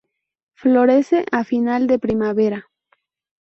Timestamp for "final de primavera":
1.43-2.71